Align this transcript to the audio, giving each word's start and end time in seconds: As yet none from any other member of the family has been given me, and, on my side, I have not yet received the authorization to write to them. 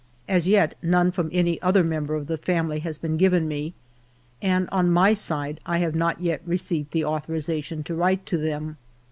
As 0.27 0.47
yet 0.47 0.73
none 0.81 1.11
from 1.11 1.29
any 1.31 1.61
other 1.61 1.83
member 1.83 2.15
of 2.15 2.25
the 2.25 2.39
family 2.39 2.79
has 2.79 2.97
been 2.97 3.17
given 3.17 3.47
me, 3.47 3.75
and, 4.41 4.67
on 4.71 4.89
my 4.89 5.13
side, 5.13 5.59
I 5.63 5.77
have 5.77 5.93
not 5.93 6.19
yet 6.19 6.41
received 6.43 6.89
the 6.89 7.05
authorization 7.05 7.83
to 7.83 7.93
write 7.93 8.25
to 8.25 8.39
them. 8.39 8.77